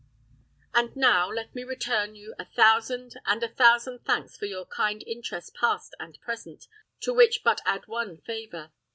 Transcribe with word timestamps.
And 0.73 0.95
now, 0.95 1.29
let 1.29 1.53
me 1.53 1.63
return 1.63 2.15
you 2.15 2.33
a 2.39 2.45
thousand 2.45 3.19
and 3.27 3.43
a 3.43 3.47
thousand 3.47 3.99
thanks 3.99 4.35
for 4.35 4.45
your 4.47 4.65
kind 4.65 5.03
interest 5.05 5.53
past 5.53 5.93
and 5.99 6.19
present; 6.21 6.65
to 7.01 7.13
which 7.13 7.43
but 7.43 7.61
add 7.67 7.85
one 7.87 8.17
favour. 8.17 8.71